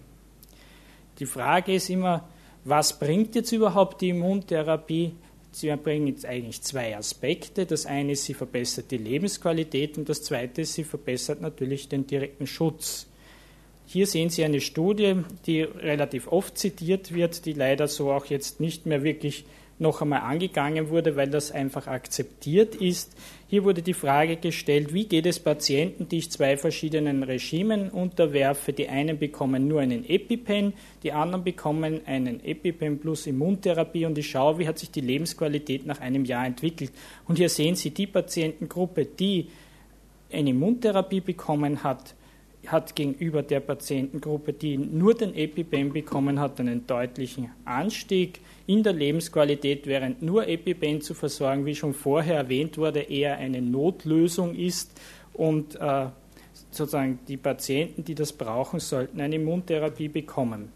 Die 1.18 1.26
Frage 1.26 1.74
ist 1.74 1.90
immer, 1.90 2.28
was 2.64 2.98
bringt 2.98 3.34
jetzt 3.34 3.52
überhaupt 3.52 4.00
die 4.00 4.10
Immuntherapie? 4.10 5.12
Sie 5.50 5.68
erbringen 5.68 6.08
jetzt 6.08 6.26
eigentlich 6.26 6.62
zwei 6.62 6.96
Aspekte. 6.96 7.66
Das 7.66 7.86
eine 7.86 8.12
ist, 8.12 8.24
sie 8.24 8.34
verbessert 8.34 8.90
die 8.90 8.98
Lebensqualität 8.98 9.98
und 9.98 10.08
das 10.08 10.22
zweite 10.22 10.62
ist, 10.62 10.74
sie 10.74 10.84
verbessert 10.84 11.40
natürlich 11.40 11.88
den 11.88 12.06
direkten 12.06 12.46
Schutz. 12.46 13.06
Hier 13.86 14.06
sehen 14.06 14.28
Sie 14.28 14.44
eine 14.44 14.60
Studie, 14.60 15.22
die 15.46 15.62
relativ 15.62 16.28
oft 16.28 16.58
zitiert 16.58 17.14
wird, 17.14 17.46
die 17.46 17.54
leider 17.54 17.88
so 17.88 18.12
auch 18.12 18.26
jetzt 18.26 18.60
nicht 18.60 18.84
mehr 18.84 19.02
wirklich 19.02 19.46
noch 19.78 20.02
einmal 20.02 20.20
angegangen 20.20 20.88
wurde, 20.88 21.16
weil 21.16 21.28
das 21.28 21.52
einfach 21.52 21.86
akzeptiert 21.86 22.74
ist. 22.74 23.16
Hier 23.48 23.64
wurde 23.64 23.80
die 23.80 23.94
Frage 23.94 24.36
gestellt, 24.36 24.92
wie 24.92 25.06
geht 25.06 25.26
es 25.26 25.38
Patienten, 25.38 26.08
die 26.08 26.18
ich 26.18 26.30
zwei 26.30 26.56
verschiedenen 26.56 27.22
Regimen 27.22 27.88
unterwerfe? 27.90 28.72
Die 28.72 28.88
einen 28.88 29.18
bekommen 29.18 29.68
nur 29.68 29.80
einen 29.80 30.04
EpiPen, 30.08 30.74
die 31.02 31.12
anderen 31.12 31.44
bekommen 31.44 32.00
einen 32.06 32.44
EpiPen 32.44 32.98
plus 32.98 33.26
Immuntherapie 33.26 34.04
und 34.04 34.18
ich 34.18 34.28
schaue, 34.28 34.58
wie 34.58 34.68
hat 34.68 34.78
sich 34.78 34.90
die 34.90 35.00
Lebensqualität 35.00 35.86
nach 35.86 36.00
einem 36.00 36.24
Jahr 36.24 36.44
entwickelt. 36.44 36.92
Und 37.26 37.36
hier 37.36 37.48
sehen 37.48 37.74
Sie 37.74 37.90
die 37.90 38.06
Patientengruppe, 38.06 39.06
die 39.06 39.48
eine 40.32 40.50
Immuntherapie 40.50 41.20
bekommen 41.20 41.82
hat, 41.82 42.14
hat 42.70 42.94
gegenüber 42.94 43.42
der 43.42 43.60
Patientengruppe, 43.60 44.52
die 44.52 44.76
nur 44.76 45.14
den 45.14 45.34
EpiPen 45.34 45.92
bekommen 45.92 46.38
hat, 46.38 46.60
einen 46.60 46.86
deutlichen 46.86 47.50
Anstieg 47.64 48.40
in 48.66 48.82
der 48.82 48.92
Lebensqualität, 48.92 49.86
während 49.86 50.22
nur 50.22 50.46
EpiPen 50.46 51.00
zu 51.00 51.14
versorgen, 51.14 51.66
wie 51.66 51.74
schon 51.74 51.94
vorher 51.94 52.36
erwähnt 52.36 52.78
wurde, 52.78 53.00
eher 53.00 53.38
eine 53.38 53.62
Notlösung 53.62 54.54
ist 54.54 55.00
und 55.32 55.76
äh, 55.76 56.06
sozusagen 56.70 57.18
die 57.26 57.36
Patienten, 57.36 58.04
die 58.04 58.14
das 58.14 58.32
brauchen, 58.32 58.80
sollten 58.80 59.20
eine 59.20 59.36
Immuntherapie 59.36 60.08
bekommen. 60.08 60.70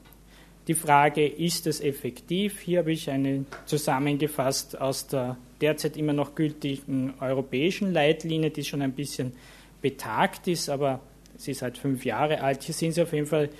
Die 0.68 0.74
Frage, 0.74 1.26
ist 1.26 1.66
es 1.66 1.80
effektiv? 1.80 2.60
Hier 2.60 2.80
habe 2.80 2.92
ich 2.92 3.10
eine 3.10 3.44
zusammengefasst 3.66 4.80
aus 4.80 5.08
der 5.08 5.36
derzeit 5.62 5.96
immer 5.96 6.12
noch 6.12 6.34
gültigen 6.34 7.14
europäischen 7.20 7.92
Leitlinie, 7.92 8.50
die 8.50 8.64
schon 8.64 8.82
ein 8.82 8.92
bisschen 8.92 9.32
betagt 9.80 10.48
ist, 10.48 10.68
aber 10.68 11.00
sie 11.42 11.52
ist 11.52 11.62
halt 11.62 11.78
fünf 11.78 12.04
Jahre 12.04 12.40
alt. 12.40 12.62
Hier 12.62 12.74
sind 12.74 12.92
Sie 12.92 13.02
auf 13.02 13.12
jeden 13.12 13.26
Fall 13.26 13.50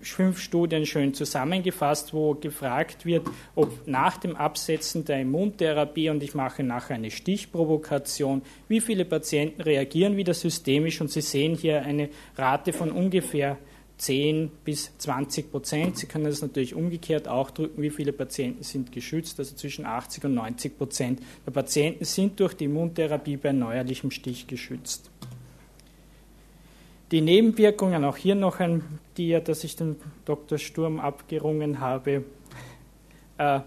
fünf 0.00 0.40
Studien 0.40 0.86
schön 0.86 1.14
zusammengefasst, 1.14 2.12
wo 2.12 2.34
gefragt 2.34 3.04
wird, 3.04 3.26
ob 3.54 3.86
nach 3.86 4.16
dem 4.16 4.36
Absetzen 4.36 5.04
der 5.04 5.20
Immuntherapie, 5.20 6.10
und 6.10 6.22
ich 6.22 6.34
mache 6.34 6.62
nachher 6.62 6.94
eine 6.94 7.10
Stichprovokation, 7.10 8.42
wie 8.68 8.80
viele 8.80 9.04
Patienten 9.04 9.62
reagieren 9.62 10.16
wieder 10.16 10.34
systemisch. 10.34 11.00
Und 11.00 11.10
Sie 11.10 11.20
sehen 11.20 11.56
hier 11.56 11.82
eine 11.82 12.08
Rate 12.36 12.72
von 12.72 12.90
ungefähr 12.90 13.58
10 13.98 14.50
bis 14.64 14.96
20 14.98 15.50
Prozent. 15.50 15.98
Sie 15.98 16.06
können 16.06 16.24
das 16.24 16.42
natürlich 16.42 16.74
umgekehrt 16.74 17.28
auch 17.28 17.50
drücken, 17.50 17.80
wie 17.80 17.90
viele 17.90 18.12
Patienten 18.12 18.62
sind 18.62 18.92
geschützt. 18.92 19.38
Also 19.38 19.56
zwischen 19.56 19.86
80 19.86 20.24
und 20.24 20.34
90 20.34 20.76
Prozent 20.76 21.20
der 21.46 21.52
Patienten 21.52 22.04
sind 22.04 22.38
durch 22.40 22.54
die 22.54 22.64
Immuntherapie 22.64 23.36
bei 23.36 23.52
neuerlichem 23.52 24.10
Stich 24.10 24.46
geschützt. 24.46 25.10
Die 27.12 27.20
Nebenwirkungen, 27.20 28.04
auch 28.04 28.16
hier 28.16 28.34
noch 28.34 28.58
ein 28.58 28.82
Dia, 29.16 29.38
das 29.38 29.62
ich 29.62 29.76
dem 29.76 29.96
Dr. 30.24 30.58
Sturm 30.58 30.98
abgerungen 30.98 31.78
habe. 31.78 32.24
Äh, 33.38 33.60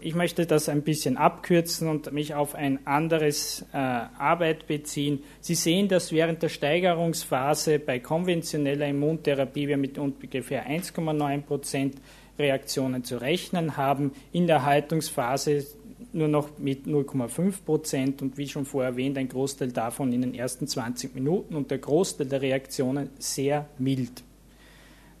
ich 0.00 0.14
möchte 0.14 0.46
das 0.46 0.68
ein 0.68 0.82
bisschen 0.82 1.16
abkürzen 1.16 1.88
und 1.88 2.10
mich 2.12 2.34
auf 2.34 2.54
ein 2.54 2.86
anderes 2.86 3.66
äh, 3.72 3.76
Arbeit 3.76 4.66
beziehen. 4.66 5.22
Sie 5.40 5.54
sehen, 5.54 5.88
dass 5.88 6.12
während 6.12 6.42
der 6.42 6.48
Steigerungsphase 6.48 7.78
bei 7.78 7.98
konventioneller 7.98 8.88
Immuntherapie 8.88 9.68
wir 9.68 9.76
mit 9.76 9.98
ungefähr 9.98 10.66
1,9 10.68 11.42
Prozent 11.42 11.96
Reaktionen 12.38 13.04
zu 13.04 13.20
rechnen 13.20 13.76
haben. 13.76 14.12
In 14.32 14.46
der 14.46 14.64
Haltungsphase 14.64 15.66
nur 16.14 16.28
noch 16.28 16.58
mit 16.58 16.86
0,5 16.86 17.64
Prozent 17.64 18.22
und 18.22 18.36
wie 18.36 18.48
schon 18.48 18.64
vorher 18.64 18.90
erwähnt, 18.92 19.18
ein 19.18 19.28
Großteil 19.28 19.72
davon 19.72 20.12
in 20.12 20.22
den 20.22 20.34
ersten 20.34 20.66
20 20.66 21.14
Minuten 21.14 21.54
und 21.54 21.70
der 21.70 21.78
Großteil 21.78 22.26
der 22.26 22.42
Reaktionen 22.42 23.10
sehr 23.18 23.68
mild. 23.78 24.22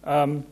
Ähm, 0.04 0.44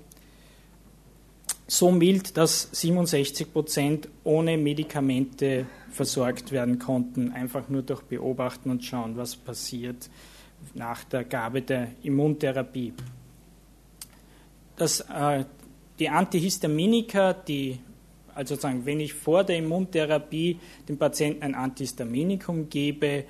so 1.66 1.92
mild, 1.92 2.36
dass 2.36 2.68
67 2.72 3.52
Prozent 3.52 4.08
ohne 4.24 4.56
Medikamente 4.56 5.66
versorgt 5.90 6.50
werden 6.52 6.78
konnten, 6.78 7.32
einfach 7.32 7.68
nur 7.68 7.82
durch 7.82 8.02
Beobachten 8.02 8.70
und 8.70 8.84
schauen, 8.84 9.16
was 9.16 9.36
passiert 9.36 10.10
nach 10.74 11.04
der 11.04 11.24
Gabe 11.24 11.62
der 11.62 11.88
Immuntherapie. 12.02 12.92
Das, 14.76 15.00
äh, 15.00 15.44
die 15.98 16.08
Antihistaminika, 16.08 17.34
die 17.34 17.78
also 18.34 18.54
sagen, 18.54 18.86
wenn 18.86 19.00
ich 19.00 19.14
vor 19.14 19.44
der 19.44 19.56
Immuntherapie 19.56 20.58
dem 20.88 20.98
Patienten 20.98 21.42
ein 21.42 21.54
Antihistaminikum 21.54 22.68
gebe, 22.68 23.24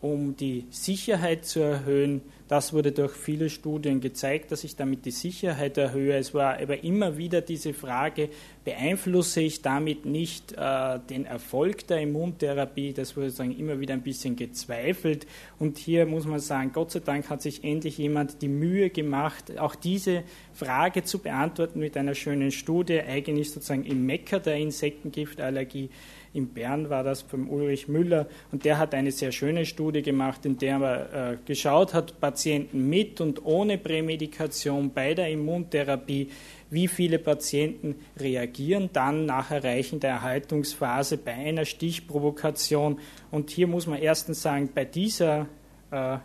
um 0.00 0.36
die 0.36 0.66
Sicherheit 0.70 1.44
zu 1.44 1.60
erhöhen, 1.60 2.22
das 2.52 2.74
wurde 2.74 2.92
durch 2.92 3.12
viele 3.12 3.48
Studien 3.48 4.02
gezeigt, 4.02 4.52
dass 4.52 4.62
ich 4.62 4.76
damit 4.76 5.06
die 5.06 5.10
Sicherheit 5.10 5.78
erhöhe. 5.78 6.18
Es 6.18 6.34
war 6.34 6.60
aber 6.60 6.84
immer 6.84 7.16
wieder 7.16 7.40
diese 7.40 7.72
Frage, 7.72 8.28
beeinflusse 8.62 9.40
ich 9.40 9.62
damit 9.62 10.04
nicht 10.04 10.52
äh, 10.52 10.98
den 11.08 11.24
Erfolg 11.24 11.86
der 11.86 12.02
Immuntherapie? 12.02 12.92
Das 12.92 13.16
wurde 13.16 13.30
sagen, 13.30 13.58
immer 13.58 13.80
wieder 13.80 13.94
ein 13.94 14.02
bisschen 14.02 14.36
gezweifelt. 14.36 15.26
Und 15.58 15.78
hier 15.78 16.04
muss 16.04 16.26
man 16.26 16.40
sagen, 16.40 16.72
Gott 16.74 16.90
sei 16.90 17.00
Dank 17.00 17.30
hat 17.30 17.40
sich 17.40 17.64
endlich 17.64 17.96
jemand 17.96 18.42
die 18.42 18.48
Mühe 18.48 18.90
gemacht, 18.90 19.56
auch 19.58 19.74
diese 19.74 20.22
Frage 20.52 21.04
zu 21.04 21.20
beantworten 21.20 21.78
mit 21.78 21.96
einer 21.96 22.14
schönen 22.14 22.50
Studie, 22.50 23.00
eigentlich 23.00 23.50
sozusagen 23.50 23.86
im 23.86 24.04
Mecker 24.04 24.40
der 24.40 24.56
Insektengiftallergie 24.56 25.88
in 26.34 26.48
Bern 26.48 26.88
war 26.88 27.04
das 27.04 27.22
vom 27.22 27.48
Ulrich 27.50 27.88
Müller 27.88 28.26
und 28.50 28.64
der 28.64 28.78
hat 28.78 28.94
eine 28.94 29.12
sehr 29.12 29.32
schöne 29.32 29.66
Studie 29.66 30.02
gemacht, 30.02 30.46
in 30.46 30.56
der 30.56 30.80
er 30.80 31.32
äh, 31.32 31.36
geschaut 31.44 31.92
hat, 31.92 32.20
Patienten 32.20 32.41
mit 32.72 33.20
und 33.20 33.44
ohne 33.44 33.78
Prämedikation 33.78 34.92
bei 34.92 35.14
der 35.14 35.30
Immuntherapie, 35.30 36.30
wie 36.70 36.88
viele 36.88 37.18
Patienten 37.18 37.96
reagieren 38.18 38.90
dann 38.92 39.26
nach 39.26 39.50
Erreichen 39.50 40.00
der 40.00 40.10
Erhaltungsphase 40.10 41.18
bei 41.18 41.32
einer 41.32 41.64
Stichprovokation. 41.64 42.98
Und 43.30 43.50
hier 43.50 43.66
muss 43.66 43.86
man 43.86 44.00
erstens 44.00 44.42
sagen, 44.42 44.70
bei 44.74 44.84
dieser, 44.84 45.48
äh, 45.90 46.18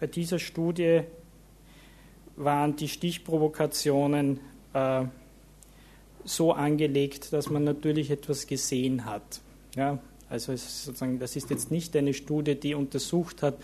bei 0.00 0.06
dieser 0.06 0.38
Studie 0.38 1.02
waren 2.36 2.74
die 2.76 2.88
Stichprovokationen 2.88 4.40
äh, 4.72 5.04
so 6.24 6.52
angelegt, 6.52 7.32
dass 7.32 7.50
man 7.50 7.64
natürlich 7.64 8.10
etwas 8.10 8.46
gesehen 8.46 9.04
hat. 9.04 9.40
Ja, 9.76 9.98
also 10.28 10.56
sozusagen, 10.56 11.18
das 11.18 11.36
ist 11.36 11.50
jetzt 11.50 11.70
nicht 11.70 11.94
eine 11.96 12.14
Studie, 12.14 12.54
die 12.54 12.74
untersucht 12.74 13.42
hat, 13.42 13.56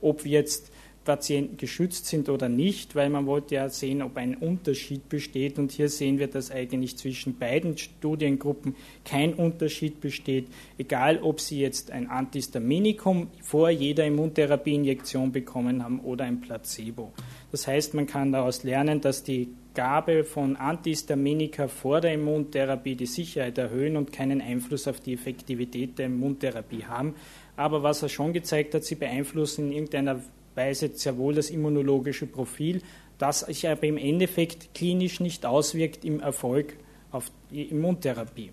ob 0.00 0.24
jetzt 0.24 0.70
Patienten 1.04 1.56
geschützt 1.56 2.06
sind 2.06 2.28
oder 2.28 2.48
nicht, 2.48 2.94
weil 2.94 3.10
man 3.10 3.26
wollte 3.26 3.56
ja 3.56 3.68
sehen, 3.68 4.02
ob 4.02 4.16
ein 4.16 4.36
Unterschied 4.36 5.08
besteht. 5.08 5.58
Und 5.58 5.72
hier 5.72 5.88
sehen 5.88 6.18
wir, 6.18 6.26
dass 6.26 6.50
eigentlich 6.50 6.96
zwischen 6.96 7.38
beiden 7.38 7.76
Studiengruppen 7.76 8.74
kein 9.04 9.34
Unterschied 9.34 10.00
besteht, 10.00 10.46
egal 10.78 11.20
ob 11.22 11.40
sie 11.40 11.60
jetzt 11.60 11.90
ein 11.90 12.08
Antihistaminikum 12.08 13.28
vor 13.42 13.70
jeder 13.70 14.06
Immuntherapieinjektion 14.06 15.32
bekommen 15.32 15.84
haben 15.84 16.00
oder 16.00 16.24
ein 16.24 16.40
Placebo. 16.40 17.12
Das 17.50 17.66
heißt, 17.66 17.94
man 17.94 18.06
kann 18.06 18.32
daraus 18.32 18.64
lernen, 18.64 19.00
dass 19.00 19.22
die 19.22 19.48
Gabe 19.74 20.22
von 20.22 20.56
Antihistaminika 20.56 21.66
vor 21.66 22.00
der 22.00 22.14
Immuntherapie 22.14 22.94
die 22.94 23.06
Sicherheit 23.06 23.58
erhöhen 23.58 23.96
und 23.96 24.12
keinen 24.12 24.40
Einfluss 24.40 24.86
auf 24.86 25.00
die 25.00 25.14
Effektivität 25.14 25.98
der 25.98 26.06
Immuntherapie 26.06 26.84
haben. 26.84 27.14
Aber 27.56 27.82
was 27.82 28.02
er 28.02 28.08
schon 28.08 28.32
gezeigt 28.32 28.74
hat, 28.74 28.84
sie 28.84 28.94
beeinflussen 28.94 29.66
in 29.66 29.72
irgendeiner 29.72 30.20
Weise 30.54 30.90
sehr 30.94 31.16
wohl 31.18 31.34
das 31.34 31.50
immunologische 31.50 32.26
Profil, 32.26 32.82
das 33.18 33.40
sich 33.40 33.68
aber 33.68 33.84
im 33.84 33.96
Endeffekt 33.96 34.74
klinisch 34.74 35.20
nicht 35.20 35.46
auswirkt 35.46 36.04
im 36.04 36.20
Erfolg 36.20 36.76
auf 37.10 37.30
die 37.50 37.64
Immuntherapie. 37.64 38.50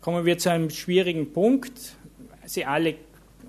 Kommen 0.00 0.24
wir 0.24 0.38
zu 0.38 0.50
einem 0.50 0.70
schwierigen 0.70 1.32
Punkt. 1.32 1.96
Sie 2.46 2.64
alle 2.64 2.94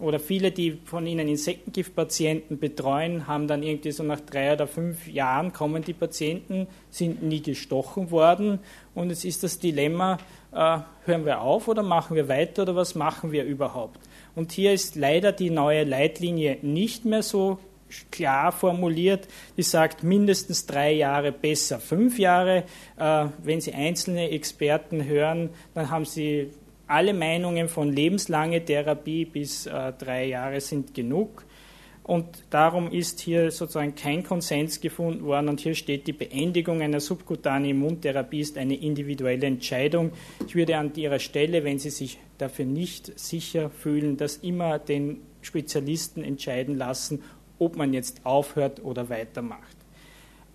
oder 0.02 0.20
viele, 0.20 0.52
die 0.52 0.80
von 0.84 1.06
Ihnen 1.06 1.28
Insektengiftpatienten 1.28 2.58
betreuen, 2.58 3.28
haben 3.28 3.48
dann 3.48 3.62
irgendwie 3.62 3.92
so 3.92 4.04
nach 4.04 4.20
drei 4.20 4.54
oder 4.54 4.68
fünf 4.68 5.08
Jahren 5.08 5.54
kommen 5.54 5.84
die 5.84 5.94
Patienten, 5.94 6.68
sind 6.90 7.22
nie 7.22 7.42
gestochen 7.42 8.10
worden 8.10 8.60
und 8.96 9.12
es 9.12 9.24
ist 9.24 9.44
das 9.44 9.60
Dilemma, 9.60 10.18
äh, 10.52 10.80
hören 11.06 11.26
wir 11.26 11.42
auf 11.42 11.68
oder 11.68 11.84
machen 11.84 12.16
wir 12.16 12.28
weiter 12.28 12.64
oder 12.64 12.76
was 12.76 12.96
machen 12.96 13.32
wir 13.32 13.44
überhaupt? 13.46 14.00
Und 14.36 14.52
hier 14.52 14.74
ist 14.74 14.96
leider 14.96 15.32
die 15.32 15.50
neue 15.50 15.84
Leitlinie 15.84 16.58
nicht 16.62 17.06
mehr 17.06 17.24
so 17.24 17.60
klar 18.10 18.52
formuliert, 18.52 19.28
die 19.58 19.64
sagt 19.64 20.04
mindestens 20.04 20.66
drei 20.66 20.94
Jahre, 20.94 21.32
besser 21.32 21.80
fünf 21.80 22.20
Jahre. 22.20 22.64
Äh, 22.98 23.26
wenn 23.44 23.62
Sie 23.62 23.74
einzelne 23.74 24.30
Experten 24.30 25.06
hören, 25.06 25.50
dann 25.74 25.90
haben 25.90 26.06
Sie 26.06 26.52
alle 26.88 27.14
Meinungen 27.14 27.70
von 27.70 27.92
lebenslange 27.92 28.64
Therapie 28.64 29.26
bis 29.26 29.66
äh, 29.66 29.94
drei 29.98 30.26
Jahre 30.26 30.60
sind 30.62 30.94
genug. 30.94 31.46
Und 32.04 32.26
darum 32.50 32.92
ist 32.92 33.20
hier 33.20 33.52
sozusagen 33.52 33.94
kein 33.96 34.24
Konsens 34.24 34.82
gefunden 34.82 35.24
worden. 35.24 35.50
Und 35.50 35.60
hier 35.60 35.76
steht, 35.76 36.08
die 36.08 36.14
Beendigung 36.14 36.82
einer 36.82 37.00
subkutanen 37.00 37.70
Immuntherapie 37.70 38.40
ist 38.40 38.58
eine 38.58 38.76
individuelle 38.76 39.46
Entscheidung. 39.46 40.12
Ich 40.46 40.56
würde 40.56 40.78
an 40.78 40.94
Ihrer 40.96 41.20
Stelle, 41.20 41.64
wenn 41.64 41.78
Sie 41.78 41.92
sich 41.92 42.18
dafür 42.38 42.66
nicht 42.66 43.20
sicher 43.20 43.70
fühlen, 43.70 44.18
das 44.18 44.38
immer 44.38 44.80
den 44.80 45.22
Spezialisten 45.42 46.24
entscheiden 46.24 46.76
lassen, 46.78 47.22
ob 47.60 47.76
man 47.76 47.94
jetzt 47.94 48.26
aufhört 48.26 48.84
oder 48.84 49.10
weitermacht. 49.10 49.78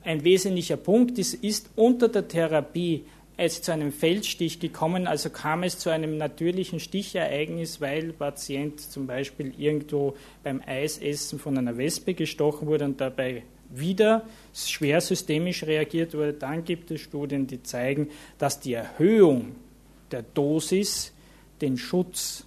Ein 0.03 0.25
wesentlicher 0.25 0.77
Punkt 0.77 1.19
ist, 1.19 1.35
ist 1.35 1.71
unter 1.77 2.09
der 2.09 2.27
Therapie 2.29 3.05
es 3.37 3.61
zu 3.61 3.73
einem 3.73 3.93
Feldstich 3.93 4.61
gekommen, 4.61 5.07
also 5.07 5.29
kam 5.31 5.63
es 5.63 5.79
zu 5.79 5.91
einem 5.91 6.17
natürlichen 6.17 6.81
Stichereignis, 6.81 7.81
weil 7.81 8.13
Patient 8.13 8.81
zum 8.81 9.07
Beispiel 9.07 9.53
irgendwo 9.59 10.17
beim 10.43 10.63
Eisessen 10.65 11.39
von 11.39 11.59
einer 11.59 11.77
Wespe 11.77 12.15
gestochen 12.15 12.67
wurde 12.67 12.87
und 12.87 13.01
dabei 13.01 13.43
wieder 13.69 14.23
schwer 14.55 15.01
systemisch 15.01 15.65
reagiert 15.65 16.15
wurde, 16.15 16.33
dann 16.33 16.65
gibt 16.65 16.91
es 16.91 17.01
Studien, 17.01 17.47
die 17.47 17.63
zeigen, 17.63 18.09
dass 18.39 18.61
die 18.61 18.75
Erhöhung 18.75 19.57
der 20.11 20.23
Dosis 20.23 21.13
den 21.61 21.77
Schutz, 21.77 22.45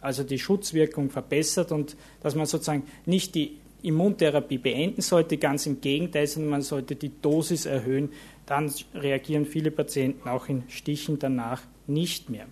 also 0.00 0.24
die 0.24 0.38
Schutzwirkung 0.38 1.10
verbessert 1.10 1.72
und 1.72 1.96
dass 2.20 2.34
man 2.34 2.46
sozusagen 2.46 2.84
nicht 3.06 3.34
die 3.34 3.58
Immuntherapie 3.82 4.58
beenden 4.58 5.02
sollte, 5.02 5.38
ganz 5.38 5.66
im 5.66 5.80
Gegenteil, 5.80 6.26
sondern 6.26 6.50
man 6.50 6.62
sollte 6.62 6.96
die 6.96 7.12
Dosis 7.22 7.64
erhöhen, 7.66 8.10
dann 8.48 8.72
reagieren 8.94 9.44
viele 9.44 9.70
Patienten 9.70 10.28
auch 10.28 10.48
in 10.48 10.64
Stichen 10.68 11.18
danach 11.18 11.62
nicht 11.86 12.30
mehr. 12.30 12.46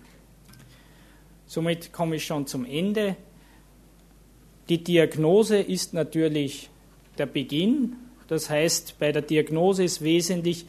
Somit 1.47 1.91
komme 1.91 2.17
ich 2.17 2.25
schon 2.25 2.45
zum 2.45 2.65
Ende. 2.65 3.15
Die 4.69 4.83
Diagnose 4.83 5.57
ist 5.57 5.93
natürlich 5.93 6.69
der 7.17 7.25
Beginn. 7.25 7.95
Das 8.27 8.49
heißt, 8.49 8.99
bei 8.99 9.11
der 9.11 9.23
Diagnose 9.23 9.83
ist 9.85 10.03
wesentlich, 10.03 10.65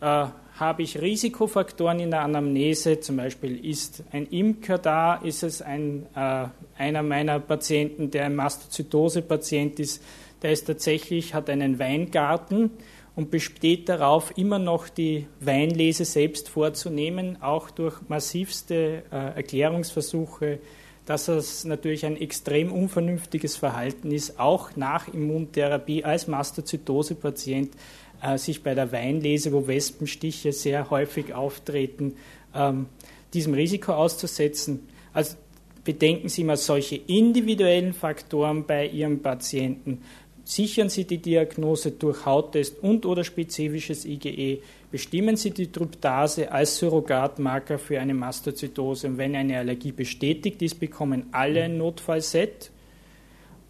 äh, 0.00 0.26
habe 0.56 0.82
ich 0.82 1.00
Risikofaktoren 1.00 2.00
in 2.00 2.10
der 2.10 2.22
Anamnese, 2.22 3.00
zum 3.00 3.18
Beispiel 3.18 3.64
ist 3.64 4.02
ein 4.10 4.26
Imker 4.26 4.78
da, 4.78 5.14
ist 5.16 5.42
es 5.42 5.62
ein, 5.62 6.06
äh, 6.14 6.46
einer 6.76 7.02
meiner 7.02 7.38
Patienten, 7.38 8.10
der 8.10 8.26
ein 8.26 8.34
Mastozytose-Patient 8.34 9.78
ist, 9.78 10.02
der 10.42 10.52
ist 10.52 10.66
tatsächlich, 10.66 11.34
hat 11.34 11.48
einen 11.48 11.78
Weingarten 11.78 12.70
und 13.14 13.30
besteht 13.30 13.88
darauf, 13.88 14.36
immer 14.36 14.58
noch 14.58 14.88
die 14.88 15.26
Weinlese 15.40 16.04
selbst 16.04 16.48
vorzunehmen, 16.48 17.42
auch 17.42 17.70
durch 17.70 17.96
massivste 18.08 19.02
äh, 19.10 19.36
Erklärungsversuche, 19.36 20.60
dass 21.04 21.28
es 21.28 21.64
natürlich 21.64 22.06
ein 22.06 22.16
extrem 22.16 22.72
unvernünftiges 22.72 23.56
Verhalten 23.56 24.12
ist, 24.12 24.38
auch 24.38 24.76
nach 24.76 25.08
Immuntherapie 25.08 26.04
als 26.04 26.26
Mastozytose-Patient 26.26 27.74
äh, 28.22 28.38
sich 28.38 28.62
bei 28.62 28.74
der 28.74 28.92
Weinlese, 28.92 29.52
wo 29.52 29.66
Wespenstiche 29.66 30.52
sehr 30.52 30.90
häufig 30.90 31.34
auftreten, 31.34 32.16
ähm, 32.54 32.86
diesem 33.34 33.52
Risiko 33.54 33.92
auszusetzen. 33.92 34.88
Also 35.12 35.36
bedenken 35.84 36.28
Sie 36.28 36.44
mal 36.44 36.56
solche 36.56 36.96
individuellen 36.96 37.92
Faktoren 37.92 38.64
bei 38.64 38.86
Ihrem 38.86 39.20
Patienten 39.20 40.02
Sichern 40.44 40.88
Sie 40.88 41.04
die 41.04 41.18
Diagnose 41.18 41.92
durch 41.92 42.26
Hauttest 42.26 42.82
und 42.82 43.06
oder 43.06 43.22
spezifisches 43.22 44.04
IgE. 44.04 44.60
Bestimmen 44.90 45.36
Sie 45.36 45.52
die 45.52 45.70
Tryptase 45.70 46.50
als 46.50 46.78
Surrogatmarker 46.78 47.78
für 47.78 48.00
eine 48.00 48.14
Mastozytose. 48.14 49.06
Und 49.06 49.18
wenn 49.18 49.36
eine 49.36 49.58
Allergie 49.58 49.92
bestätigt 49.92 50.60
ist, 50.62 50.80
bekommen 50.80 51.26
alle 51.30 51.62
ein 51.62 51.78
Notfallset 51.78 52.70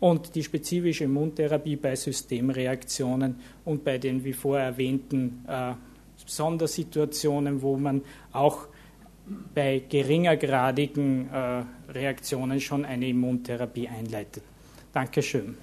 und 0.01 0.35
die 0.35 0.43
spezifische 0.43 1.05
Immuntherapie 1.05 1.77
bei 1.77 1.95
Systemreaktionen 1.95 3.37
und 3.65 3.85
bei 3.85 3.99
den 3.99 4.25
wie 4.25 4.33
vorher 4.33 4.67
erwähnten 4.67 5.45
äh, 5.47 5.75
Sondersituationen, 6.27 7.63
wo 7.63 7.77
man 7.77 8.03
auch 8.33 8.67
bei 9.55 9.83
geringergradigen 9.89 11.31
äh, 11.31 11.65
Reaktionen 11.93 12.61
schon 12.61 12.85
eine 12.85 13.09
Immuntherapie 13.09 13.89
einleitet. 13.89 14.43
Dankeschön. 14.93 15.57